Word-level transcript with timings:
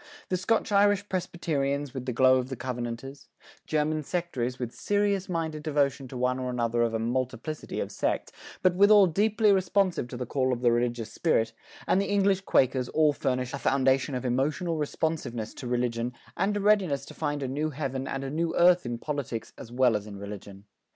The 0.29 0.37
Scotch 0.37 0.71
Irish 0.71 1.07
Presbyterians 1.09 1.93
with 1.93 2.07
the 2.07 2.11
glow 2.11 2.37
of 2.37 2.49
the 2.49 2.55
covenanters; 2.55 3.27
German 3.67 4.01
sectaries 4.01 4.57
with 4.57 4.73
serious 4.73 5.29
minded 5.29 5.61
devotion 5.61 6.07
to 6.07 6.17
one 6.17 6.39
or 6.39 6.49
another 6.49 6.81
of 6.81 6.95
a 6.95 6.97
multiplicity 6.97 7.79
of 7.79 7.91
sects, 7.91 8.31
but 8.63 8.73
withal 8.73 9.05
deeply 9.05 9.51
responsive 9.51 10.07
to 10.07 10.17
the 10.17 10.25
call 10.25 10.53
of 10.53 10.61
the 10.61 10.71
religious 10.71 11.13
spirit, 11.13 11.53
and 11.85 12.01
the 12.01 12.09
English 12.09 12.41
Quakers 12.41 12.89
all 12.89 13.13
furnish 13.13 13.53
a 13.53 13.59
foundation 13.59 14.15
of 14.15 14.25
emotional 14.25 14.75
responsiveness 14.79 15.53
to 15.53 15.67
religion 15.67 16.13
and 16.35 16.57
a 16.57 16.61
readiness 16.61 17.05
to 17.05 17.13
find 17.13 17.43
a 17.43 17.47
new 17.47 17.69
heaven 17.69 18.07
and 18.07 18.23
a 18.23 18.31
new 18.31 18.55
earth 18.57 18.87
in 18.87 18.97
politics 18.97 19.53
as 19.55 19.71
well 19.71 19.95
as 19.95 20.07
in 20.07 20.17
religion. 20.17 20.63